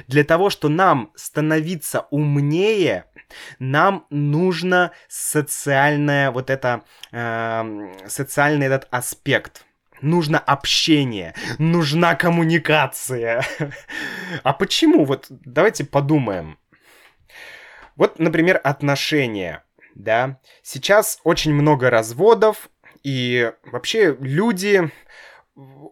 [0.07, 3.05] для того, чтобы нам становиться умнее,
[3.57, 9.65] нам нужно социальное вот это, э, социальный этот аспект.
[10.03, 13.43] Нужно общение, нужна коммуникация.
[14.43, 15.05] А почему?
[15.05, 16.59] Вот давайте подумаем.
[17.95, 19.63] Вот, например, отношения
[19.95, 20.39] да.
[20.61, 22.69] Сейчас очень много разводов,
[23.03, 24.89] и вообще люди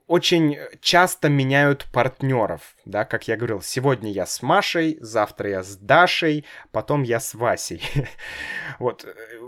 [0.07, 5.77] очень часто меняют партнеров, да, как я говорил, сегодня я с Машей, завтра я с
[5.77, 7.83] Дашей, потом я с Васей.
[8.79, 9.05] вот,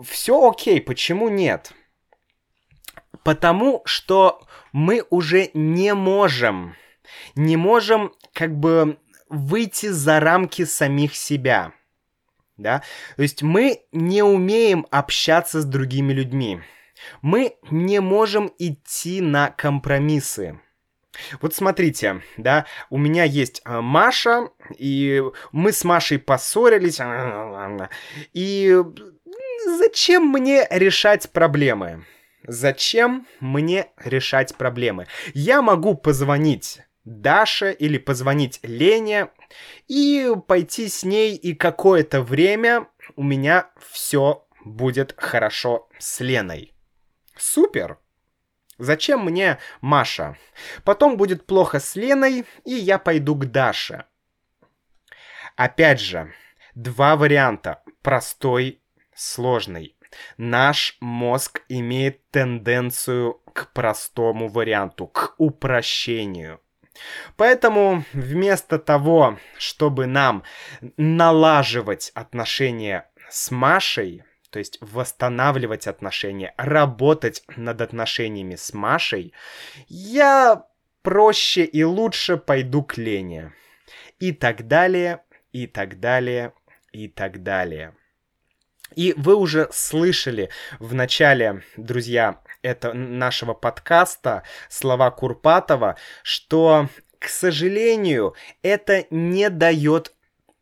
[0.07, 1.73] все окей, почему нет?
[3.23, 6.75] Потому что мы уже не можем,
[7.35, 8.97] не можем как бы
[9.29, 11.73] выйти за рамки самих себя
[12.57, 12.83] да?
[13.15, 16.61] То есть мы не умеем общаться с другими людьми.
[17.21, 20.59] Мы не можем идти на компромиссы.
[21.41, 25.21] Вот смотрите, да, у меня есть а, Маша, и
[25.51, 26.99] мы с Машей поссорились,
[28.33, 28.83] и
[29.77, 32.05] зачем мне решать проблемы?
[32.45, 35.07] Зачем мне решать проблемы?
[35.33, 39.29] Я могу позвонить Даше или позвонить Лене
[39.87, 46.73] и пойти с ней, и какое-то время у меня все будет хорошо с Леной.
[47.37, 47.97] Супер!
[48.77, 50.37] Зачем мне Маша?
[50.83, 54.05] Потом будет плохо с Леной, и я пойду к Даше.
[55.55, 56.33] Опять же,
[56.73, 57.83] два варианта.
[58.01, 58.81] Простой,
[59.13, 59.95] сложный.
[60.37, 66.59] Наш мозг имеет тенденцию к простому варианту, к упрощению.
[67.37, 70.43] Поэтому вместо того, чтобы нам
[70.97, 79.33] налаживать отношения с Машей, то есть восстанавливать отношения, работать над отношениями с Машей,
[79.87, 80.65] я
[81.01, 83.53] проще и лучше пойду к Лене.
[84.19, 86.53] И так далее, и так далее,
[86.91, 87.95] и так далее.
[88.95, 96.89] И вы уже слышали в начале, друзья, это нашего подкаста слова Курпатова, что,
[97.19, 100.13] к сожалению, это не дает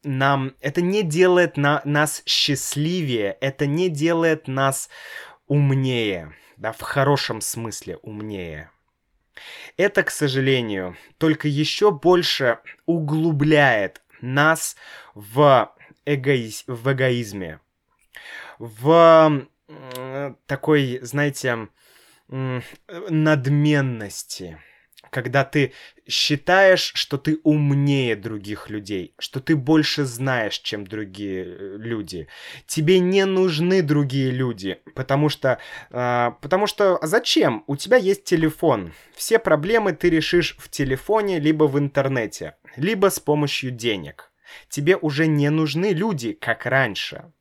[0.04, 4.90] нам, это не делает на, нас счастливее, это не делает нас
[5.48, 8.72] умнее, да, в хорошем смысле умнее.
[9.78, 14.76] Это, к сожалению, только еще больше углубляет нас
[15.14, 15.74] в,
[16.06, 16.64] эгоиз...
[16.68, 17.60] в эгоизме,
[18.62, 19.48] в
[20.48, 21.70] такой, знаете,
[23.10, 24.60] надменности,
[25.10, 25.74] когда ты
[26.08, 32.28] считаешь, что ты умнее других людей, что ты больше знаешь, чем другие э, люди.
[32.66, 35.60] Тебе не нужны другие люди, потому что,
[35.92, 37.64] э, потому что зачем?
[37.68, 38.94] У тебя есть телефон.
[39.14, 44.32] Все проблемы ты решишь в телефоне, либо в интернете, либо с помощью денег.
[44.70, 47.32] Тебе уже не нужны люди, как раньше.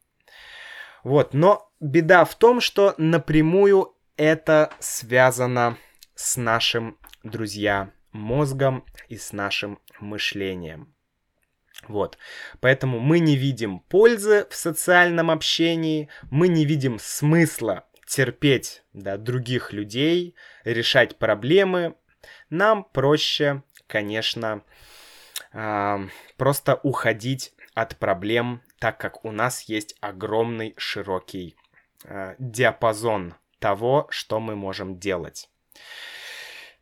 [1.05, 5.79] Вот, но беда в том, что напрямую это связано
[6.15, 10.95] с нашим, друзья, мозгом и с нашим мышлением.
[11.89, 12.19] Вот.
[12.61, 19.73] Поэтому мы не видим пользы в социальном общении, мы не видим смысла терпеть да, других
[19.73, 20.35] людей,
[20.65, 21.95] решать проблемы.
[22.51, 24.63] Нам проще, конечно,
[25.53, 25.99] э,
[26.37, 31.55] просто уходить от проблем, так как у нас есть огромный широкий
[32.05, 35.49] э, диапазон того, что мы можем делать.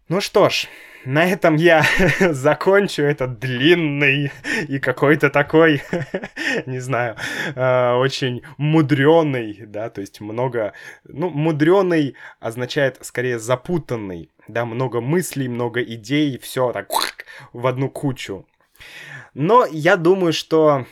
[0.09, 0.69] Ну что ж,
[1.05, 1.85] на этом я
[2.21, 4.31] закончу этот длинный
[4.69, 5.83] и какой-то такой,
[6.67, 7.17] не знаю,
[7.55, 10.75] э, очень мудренный, да, то есть много,
[11.05, 16.89] ну, мудренный означает скорее запутанный, да, много мыслей, много идей, все так
[17.53, 18.47] в одну кучу.
[19.35, 20.87] Но я думаю, что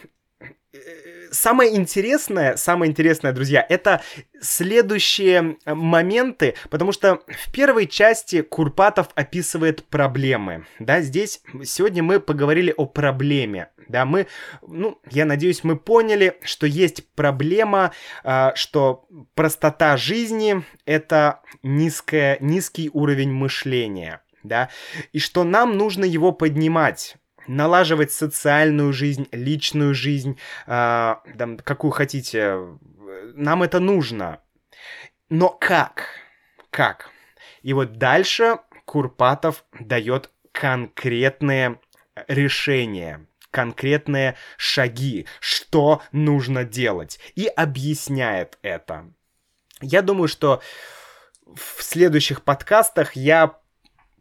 [1.31, 4.03] самое интересное, самое интересное, друзья, это
[4.41, 12.21] следующие э, моменты, потому что в первой части Курпатов описывает проблемы, да, здесь сегодня мы
[12.21, 14.27] поговорили о проблеме, да, мы,
[14.67, 17.93] ну, я надеюсь, мы поняли, что есть проблема,
[18.25, 24.71] э, что простота жизни— это низкая, низкий уровень мышления, да,
[25.13, 27.17] и что нам нужно его поднимать,
[27.47, 32.59] налаживать социальную жизнь, личную жизнь, э, там, какую хотите.
[33.35, 34.41] Нам это нужно.
[35.29, 36.09] Но как?
[36.71, 37.11] Как?
[37.63, 41.81] И вот дальше Курпатов дает конкретные
[42.29, 49.11] решения, конкретные шаги, что нужно делать, и объясняет это.
[49.81, 50.63] Я думаю, что
[51.45, 53.59] в следующих подкастах я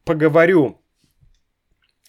[0.03, 0.81] поговорю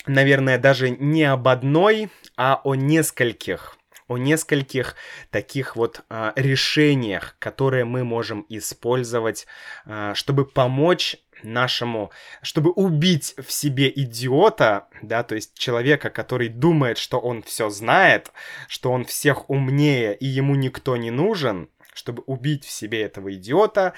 [0.07, 3.77] наверное, даже не об одной, а о нескольких
[4.09, 4.95] о нескольких
[5.31, 9.47] таких вот а, решениях, которые мы можем использовать,
[9.85, 12.11] а, чтобы помочь нашему,
[12.43, 18.33] чтобы убить в себе идиота, да, то есть человека, который думает, что он все знает,
[18.69, 23.95] что он всех умнее и ему никто не нужен, чтобы убить в себе этого идиота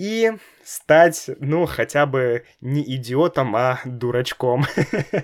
[0.00, 0.32] и
[0.64, 4.64] стать, ну, хотя бы не идиотом, а дурачком.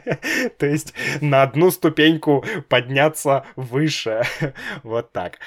[0.59, 4.23] То есть на одну ступеньку подняться выше.
[4.83, 5.39] Вот так.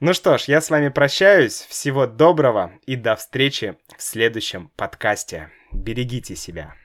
[0.00, 1.66] Ну что ж, я с вами прощаюсь.
[1.68, 5.50] Всего доброго и до встречи в следующем подкасте.
[5.72, 6.81] Берегите себя.